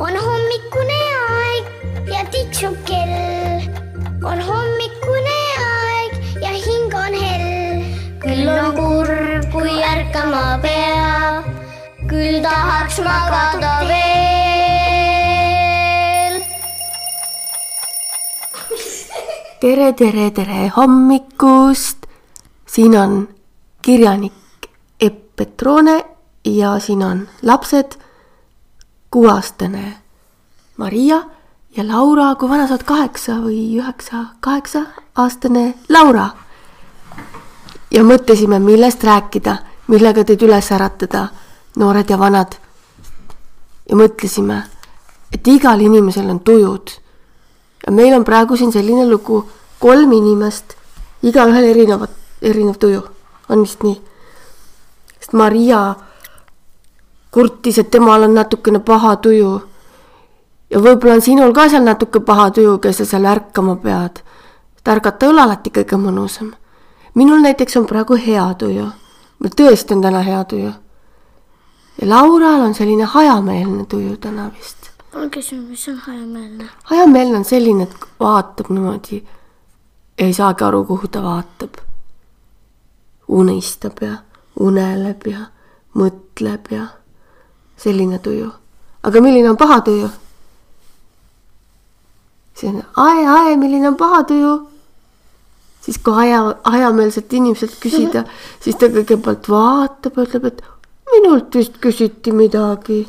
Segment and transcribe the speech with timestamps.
[0.00, 1.64] on hommikune aeg
[2.08, 3.60] ja tiksub kell.
[4.24, 7.84] on hommikune aeg ja hing on hell.
[8.22, 11.44] küll on kurb, kui ärkama peab,
[12.08, 14.00] küll tahaks magada veel.
[19.60, 22.08] tere, tere, tere hommikust.
[22.66, 23.28] siin on
[23.82, 24.32] kirjanik
[25.00, 26.04] Epp Petrone
[26.44, 28.00] ja siin on lapsed,
[29.10, 29.96] kuueaastane
[30.76, 31.22] Maria
[31.76, 36.30] ja Laura, kui vana sa oled, kaheksa või üheksa, kaheksa aastane Laura.
[37.90, 39.56] ja mõtlesime, millest rääkida,
[39.88, 41.28] millega teid üles äratada,
[41.76, 42.54] noored ja vanad.
[43.90, 44.62] ja mõtlesime,
[45.32, 46.90] et igal inimesel on tujud.
[47.86, 49.48] ja meil on praegu siin selline lugu,
[49.78, 50.76] kolm inimest,
[51.22, 52.10] igaühel erinevat,
[52.42, 53.02] erinev tuju,
[53.48, 54.00] on vist nii?
[55.20, 55.94] sest Maria
[57.30, 59.60] kurtis, et temal on natukene paha tuju.
[60.70, 64.22] ja võib-olla on sinul ka seal natuke paha tuju, kes sa seal ärkama pead.
[64.74, 66.52] sest ärgata ole alati kõige mõnusam.
[67.14, 68.86] minul näiteks on praegu hea tuju.
[69.38, 70.72] mul tõesti on täna hea tuju.
[72.00, 74.90] ja Laural on selline hajameelne tuju täna vist.
[75.14, 76.64] ma küsin, mis on hajameelne?
[76.84, 81.74] hajameelne on selline, et vaatab niimoodi ja ei saagi aru, kuhu ta vaatab.
[83.28, 84.16] unistab ja
[84.60, 85.38] uneleb ja
[85.94, 86.86] mõtleb ja
[87.80, 88.50] selline tuju.
[89.02, 90.08] aga milline on paha tuju?
[92.54, 94.56] see on ae, ae, milline on paha tuju?
[95.84, 98.26] siis kui aja, ajameelselt inimeselt küsida,
[98.60, 100.60] siis ta kõigepealt vaatab ja ütleb, et
[101.14, 103.00] minult vist küsiti midagi.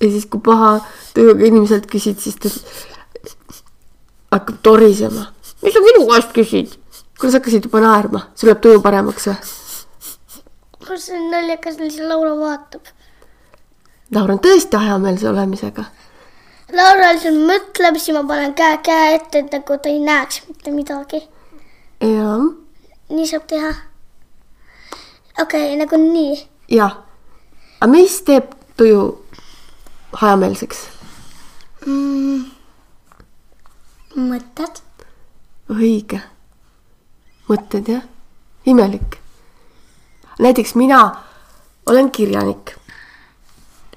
[0.00, 0.78] ja siis, kui paha
[1.14, 2.52] tujuga inimeselt küsid, siis ta
[4.36, 5.32] hakkab torisema.
[5.62, 6.76] mis sa minu käest küsid?
[7.18, 9.57] kuule, sa hakkasid juba naerma, sul läheb tuju paremaks või?
[10.88, 12.92] Kas see naljakas, Laura vaatab.
[14.14, 15.84] Laura on tõesti hajameelse olemisega.
[16.72, 20.72] Laura lihtsalt mõtleb, siis ma panen käe käe ette, et nagu ta ei näeks mitte
[20.72, 21.22] midagi.
[22.04, 22.44] jah,
[23.08, 23.70] nii saab teha.
[25.40, 26.36] okei okay,, nagu nii.
[26.76, 26.98] jah.
[27.80, 29.00] aga mis teeb tuju
[30.12, 30.82] hajameelseks?
[31.86, 32.44] mm,.
[34.28, 34.82] mõtted.
[35.72, 36.20] õige.
[37.48, 38.04] mõtted jah,
[38.64, 39.20] imelik.
[40.38, 41.16] Näiteks mina
[41.86, 42.74] olen kirjanik.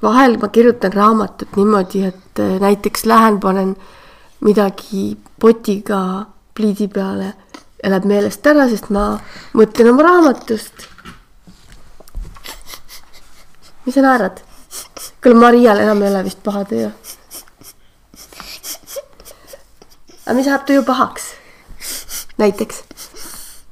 [0.02, 3.76] vahel ma kirjutan raamatut niimoodi, et eh, näiteks lähen, panen
[4.40, 7.34] midagi potiga pliidi peale
[7.84, 9.20] ja läheb meelest ära, sest ma
[9.54, 10.88] mõtlen oma raamatust.
[13.86, 14.42] mis sa naerad?
[15.24, 16.90] kuule, Marial enam ei ole vist paha tuju.
[20.26, 21.32] aga mis ajab tuju pahaks?
[22.42, 22.84] näiteks,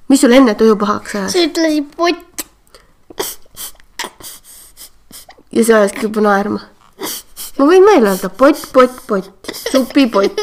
[0.07, 2.28] mis sul enne tuju pahaks ajas sa ütlesid pott.
[5.59, 6.59] Ja see ajaski juba naerma?
[7.59, 10.35] ma võin veel öelda pott, pott, pott, supipott.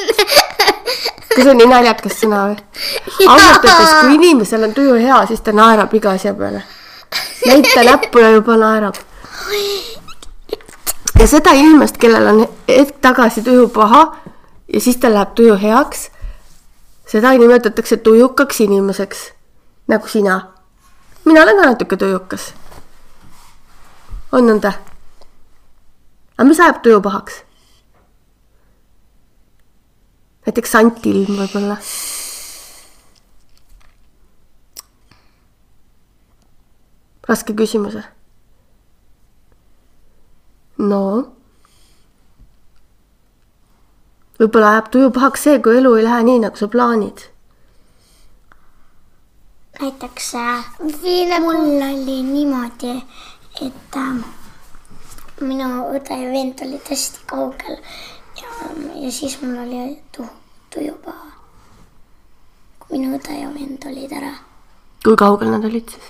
[1.32, 2.56] kas see on nii naljakas sõna või?
[3.24, 6.62] ausalt öeldes, kui inimesel on tuju hea, siis ta naerab iga asja peale.
[7.46, 8.98] näita näppu ja juba naerab.
[11.20, 14.02] ja seda inimest, kellel on hetk tagasi tuju paha
[14.72, 16.10] ja siis tal läheb tuju heaks,
[17.08, 19.30] seda nimetatakse tujukaks inimeseks,
[19.88, 20.40] nagu sina.
[21.24, 22.52] mina olen ka natuke tujukas.
[24.32, 24.76] on nõnda?
[26.36, 27.40] Aga mis ajab tuju pahaks?
[30.46, 31.78] näiteks santilm võib-olla.
[37.26, 38.04] raske küsimus või?
[40.90, 41.00] no.
[44.38, 47.26] võib-olla ajab tuju pahaks see, kui elu ei lähe nii, nagu sa plaanid.
[49.80, 50.72] näiteks äh,
[51.40, 52.98] mul oli niimoodi,
[53.66, 54.35] et äh,
[55.40, 57.78] minu õde ja vend olid hästi kaugel
[58.40, 58.50] ja,
[59.02, 60.26] ja siis mul oli tu,
[60.74, 61.32] tuju paha.
[62.90, 64.34] minu õde ja vend olid ära
[65.04, 66.08] kui kaugel nad olid siis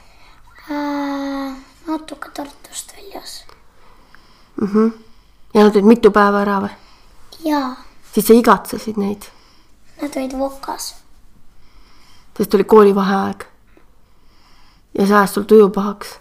[0.70, 3.44] äh,, natuke Tartust väljas
[4.60, 4.68] mm?
[4.68, 4.92] -hmm.
[5.54, 6.70] ja nad olid mitu päeva ära või?
[7.44, 7.76] ja
[8.12, 9.28] siis sa igatsesid neid,
[10.02, 10.94] nad olid Vokas.
[12.38, 13.44] sest oli koolivaheaeg.
[14.98, 16.18] ja see ajas sul tuju pahaks.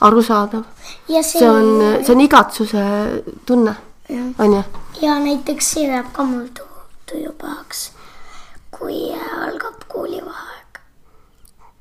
[0.00, 0.64] arusaadav,
[1.06, 2.82] see, see on, see on igatsuse
[3.46, 3.74] tunne,
[4.38, 4.62] on ju?
[5.02, 6.66] ja näiteks see läheb ka mul tu,
[7.10, 7.90] tuju pahaks,
[8.70, 10.82] kui äh, algab koolivaheaeg.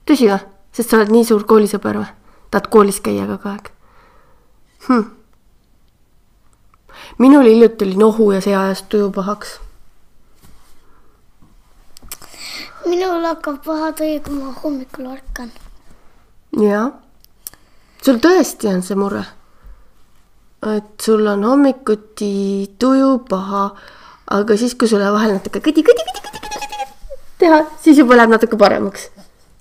[0.10, 0.40] tõsi või?
[0.74, 2.10] sest sa oled nii suur koolisõber või?
[2.52, 3.72] tahad koolis käia kogu aeg
[4.88, 5.08] hm.?
[7.18, 9.60] minul hiljuti oli nohu ja see ajas tuju pahaks.
[12.86, 15.52] minul hakkab paha tuju, kui ma hommikul ärkan.
[16.58, 16.96] jah.
[18.08, 19.24] Sul tõesti on see mure?
[20.68, 22.32] et sul on hommikuti
[22.82, 23.68] tuju paha,
[24.34, 26.78] aga siis, kui sulle vahel natuke kõdi, kõdi, kõdi, kõdi, kõdi, kõdi
[27.44, 29.10] teha, siis juba läheb natuke paremaks.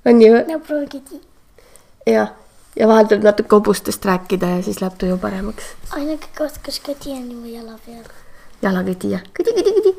[0.09, 0.41] on ju?
[0.49, 1.21] no proovige.
[2.07, 2.33] jah,
[2.77, 5.75] ja vahel tuleb natuke hobustest rääkida ja siis läheb tuju paremaks.
[5.99, 8.05] ainuke koht, kus kõdi on ju jala peal.
[8.63, 9.95] jalakõdi ja kõdi, kõdi, kõdi.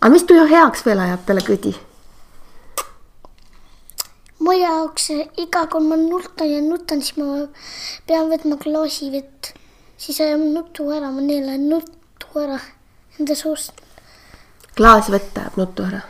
[0.00, 1.74] aga mis tuju heaks veel ajab peale kõdi?
[4.48, 5.10] Mu jaoks
[5.44, 7.44] iga kord ma nutan ja nutan, siis ma
[8.08, 9.52] pean võtma klaasi vett,
[10.00, 12.56] siis ajab nutu ära, ma neelan nutu ära
[13.18, 13.84] enda suust.
[14.76, 16.00] klaas vett ajab nutu ära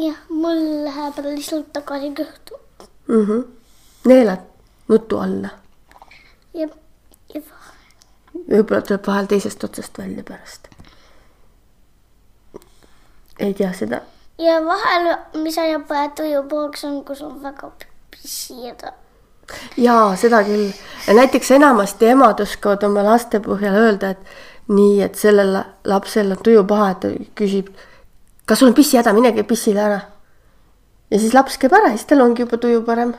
[0.00, 2.56] jah, mul läheb lihtsalt tagasi kõhtu
[3.08, 3.26] mm.
[3.26, 3.44] -hmm.
[4.08, 4.48] neelad
[4.88, 5.50] nutu alla,
[6.54, 6.68] ja,
[7.34, 7.42] ja
[8.48, 10.68] võib-olla tuleb vahel teisest otsast välja pärast.
[13.38, 14.00] ei tea seda.
[14.42, 15.12] Ja vahel,
[15.42, 17.70] mis ajab tuju puhaks on, kus on väga
[18.10, 18.92] pissida.
[19.76, 20.72] jaa, seda küll.
[21.08, 26.64] näiteks enamasti emad oskavad oma laste põhjal öelda, et nii, et sellel lapsel on tuju
[26.68, 27.72] paha, et ta küsib,
[28.46, 30.00] kas sul on pissihäda, mine käi pissile ära.
[31.10, 33.14] ja siis laps käib ära ja siis tal ongi juba tuju parem.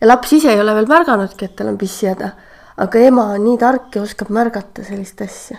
[0.00, 2.32] ja laps ise ei ole veel märganudki, et tal on pissihäda,
[2.76, 5.58] aga ema on nii tark ja oskab märgata sellist asja.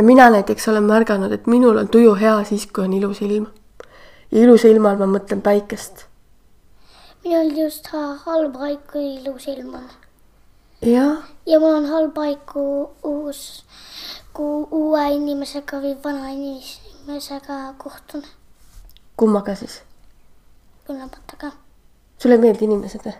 [0.00, 3.46] Ja mina näiteks olen märganud, et minul on tuju hea siis, kui on ilus ilm.
[4.32, 6.06] ja ilusa ilma all ma mõtlen päikest
[7.24, 9.90] minul just ha- halb aeg, kui ilus ilm on.
[10.80, 13.42] jah, ja mul on halb aeg, kui uus,
[14.32, 18.24] kui uue inimesega või vana inimesega kohtun
[19.20, 19.82] kummaga siis?
[20.88, 21.52] mõlemaga.
[22.18, 23.14] sulle ei meeldi inimesed või?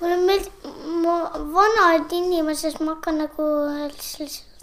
[0.00, 0.68] mulle meeldib,
[1.06, 1.16] ma
[1.54, 3.48] vanad inimesed, ma hakkan nagu
[3.86, 4.55] lihtsalt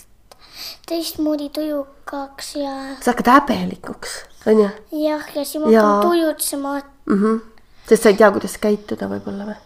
[0.93, 4.15] teistmoodi tujukaks ja sa hakkad häbelikuks,
[4.47, 4.69] onju
[5.01, 7.21] jah, ja siis ma hakkan tujutsema mm.
[7.21, 7.39] -hmm.
[7.89, 9.57] sest sa ei tea, kuidas käituda võib-olla või?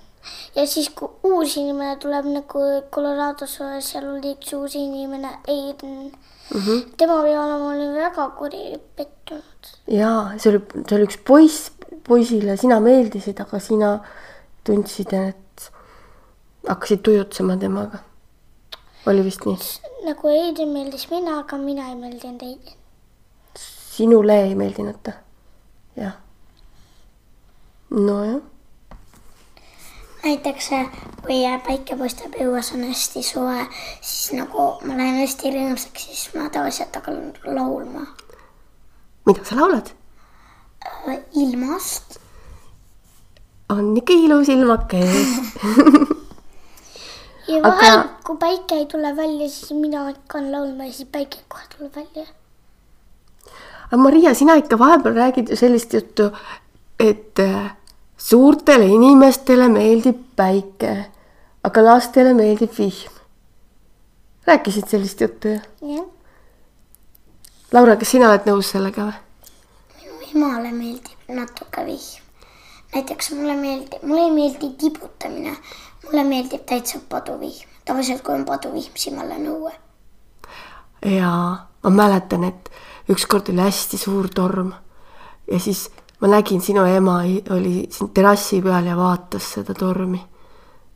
[0.55, 2.63] ja siis, kui uus inimene tuleb nagu
[2.93, 3.59] Colorados,
[3.89, 6.11] seal oli üks uus inimene, Aiden
[6.53, 6.61] mm.
[6.61, 6.85] -hmm.
[6.97, 8.63] tema peale ma olin väga kuri
[8.95, 9.71] pettunud.
[9.87, 11.71] jaa, see oli, see oli üks poiss,
[12.07, 13.99] poisile sina meeldisid, aga sina
[14.63, 15.71] tundsid, et
[16.67, 18.06] hakkasid tujutsema temaga.
[19.07, 19.57] Oli vist nii?
[20.07, 22.77] nagu Aiden meeldis mina, aga mina ei meeldinud Aiden.
[23.95, 25.15] sinule ei meeldinud ta?
[25.95, 26.13] jah.
[27.89, 28.41] nojah,
[30.23, 30.93] näiteks äh,
[31.25, 33.65] kui äh, päike paistab õues on hästi soe,
[34.01, 38.05] siis nagu ma lähen hästi rõõmsaks, siis ma tavaliselt hakkan laulma
[39.27, 39.89] mida sa laulad?
[41.07, 42.19] äh, ilmast.
[43.69, 45.03] on ikka ilus ilmake.
[47.47, 51.37] ja Aga- vahel, kui päike ei tule välja, siis mina hakkan laulma ja siis päike
[51.47, 52.25] kohe tuleb välja.
[53.87, 56.31] aga Maria, sina ikka vahepeal räägid ju sellist juttu,
[56.99, 57.71] et äh,
[58.17, 61.05] suurtele inimestele meeldib päike,
[61.63, 63.11] aga lastele meeldib vihm.
[64.47, 65.59] rääkisid sellist juttu ju?
[65.95, 66.05] jah,
[67.71, 69.17] Laura, kas sina oled nõus sellega või?
[70.03, 72.26] minu emale meeldib natuke vihm.
[72.93, 75.57] Näiteks mulle meeldib, mulle ei meeldi tibutamine,
[76.05, 77.67] mulle meeldib täitsa paduvihm.
[77.85, 79.73] tavaliselt, kui on paduvihm, siis ma lähen õue.
[81.05, 82.71] jaa, ma mäletan, et
[83.09, 84.73] ükskord oli hästi suur torm
[85.51, 85.89] ja siis
[86.21, 87.21] ma nägin, sinu ema
[87.55, 90.19] oli siin terrassi peal ja vaatas seda tormi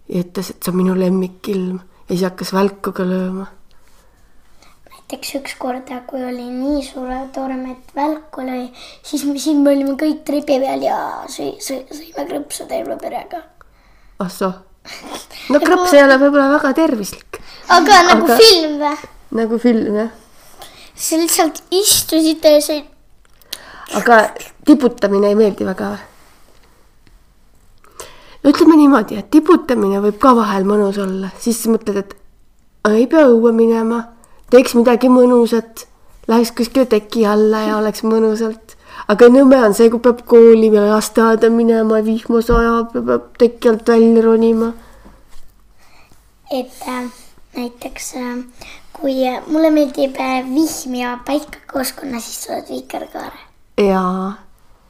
[0.09, 3.47] ja ütles, et see on minu lemmikilm ja siis hakkas välku ka lööma.
[5.11, 8.69] Näiteks ükskord, kui oli nii suur torm, et välku lõi,
[9.03, 13.41] siis, siis me olime kõik trepi peal ja sõi, sõi, sõime krõpsu terve perega.
[14.23, 14.53] ahsoo,
[15.51, 19.09] no krõps ei ole võib-olla väga tervislik, aga nagu Aga- film või?
[19.41, 20.13] nagu film jah,
[20.95, 22.87] sa lihtsalt istusite ja sõid.
[23.99, 24.21] aga
[24.63, 26.07] tiputamine ei meeldi väga või?
[28.45, 32.17] no ütleme niimoodi, et tiputamine võib ka vahel mõnus olla, siis mõtled, et
[32.95, 34.05] ei pea õue minema,
[34.51, 35.85] teeks midagi mõnusat,
[36.27, 38.77] läheks kuskile teki alla ja oleks mõnusalt.
[39.07, 43.69] aga nõme on see, kui peab kooli või lasteaeda minema vihma sajab ja peab teki
[43.69, 44.73] alt välja ronima.
[46.51, 47.09] et äh,
[47.55, 48.37] näiteks äh,
[49.01, 53.39] kui äh, mulle meeldib äh, vihm ja päike koos, siis sa oled vikerkaare.
[53.77, 54.37] jaa,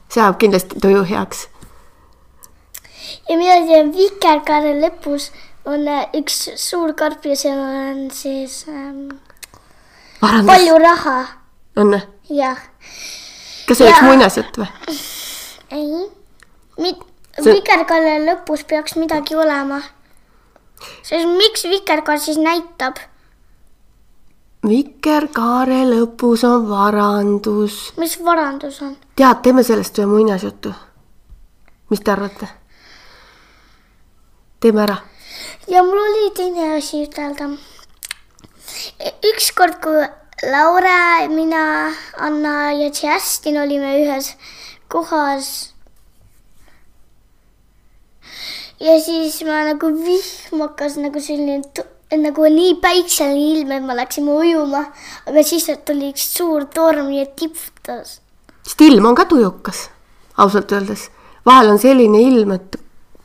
[0.08, 1.46] see ajab kindlasti tuju heaks.
[3.28, 5.30] ja mina tean, vikerkaare lõpus
[5.64, 9.08] on äh, üks suur karp ja seal on siis ähm,
[10.22, 11.16] varandus palju raha.
[11.76, 12.02] on või?
[12.38, 12.58] jah,
[13.68, 14.08] kas see oleks Jaa.
[14.08, 14.68] muinasjutt või?
[15.70, 16.10] ei,
[17.32, 19.80] See- vikerkaare lõpus peaks midagi olema.
[21.02, 23.00] sest miks vikerkaar siis näitab?
[24.68, 27.92] vikerkaare lõpus on varandus.
[27.98, 28.96] mis varandus on?
[29.16, 30.74] tead, teeme sellest ühe muinasjutu.
[31.90, 32.48] mis te arvate?
[34.60, 34.96] teeme ära.
[35.68, 37.50] ja mul oli teine asi ütelda.
[39.32, 40.06] Ükskord, kui
[40.42, 44.34] Laura, mina, Anna ja Justin olime ühes
[44.88, 45.72] kohas.
[48.82, 51.60] ja siis ma nagu vihm hakkas nagu selline
[52.18, 54.84] nagu nii päikseline ilm, et me läksime ujuma,
[55.28, 58.20] aga siis tuli üks suur torm ja tiputas.
[58.62, 59.88] sest ilm on ka tujukas,
[60.36, 61.10] ausalt öeldes.
[61.46, 62.76] vahel on selline ilm, et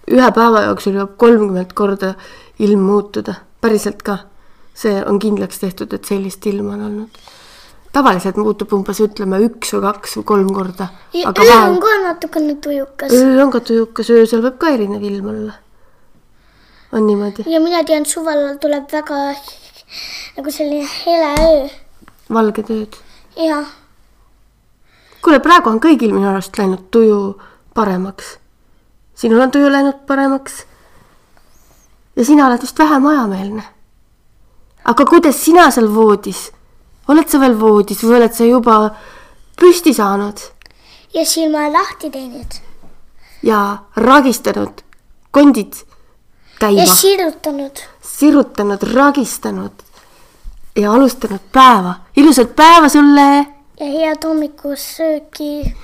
[0.07, 2.13] ühe päeva jooksul jõuab kolmkümmend korda
[2.59, 4.19] ilm muutuda, päriselt ka.
[4.77, 7.22] See on kindlaks tehtud, et sellist ilma on olnud.
[7.93, 10.89] tavaliselt muutub umbes ütleme üks või kaks või kolm korda.
[11.15, 11.72] öö vahel...
[11.72, 13.13] on ka natukene tujukas.
[13.13, 15.57] öö on ka tujukas, öösel võib ka erinev ilm olla
[16.91, 17.43] on niimoodi?
[17.46, 19.17] ja mina tean, suvel tuleb väga
[20.38, 21.67] nagu selline hele öö.
[22.34, 22.98] valged ööd?
[23.36, 23.67] jah.
[25.22, 27.19] kuule, praegu on kõigil minu arust läinud tuju
[27.74, 28.38] paremaks.
[29.15, 30.65] sinul on tuju läinud paremaks.
[32.15, 33.63] ja sina oled vist vähem ajameelne.
[34.88, 36.51] Aga kuidas sina seal voodis,
[37.08, 38.77] oled sa veel voodis või oled sa juba
[39.60, 40.39] püsti saanud?
[41.13, 42.62] ja silma lahti teinud.
[43.44, 44.84] ja ragistanud
[45.32, 45.74] kondid
[46.60, 46.82] käima.
[46.82, 47.84] ja sirutanud.
[48.01, 49.84] sirutanud, ragistanud
[50.75, 51.96] ja alustanud päeva.
[52.15, 53.48] ilusat päeva sulle.
[53.79, 55.75] ja head hommikusööki.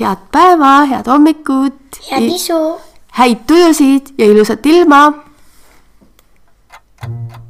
[0.00, 2.00] head päeva, head hommikut.
[2.10, 2.80] head isu.
[3.12, 5.06] häid tujusid ja ilusat ilma.
[7.04, 7.49] on